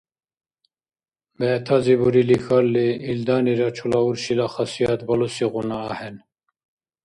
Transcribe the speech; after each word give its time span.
БегӀтази 1.37 1.93
бурили 1.99 2.37
хьалли, 2.43 2.87
илданира 3.11 3.69
чула 3.75 3.99
уршила 4.07 4.47
хасият 4.53 4.99
балусигъуна 5.07 5.77
ахӀен. 5.89 6.15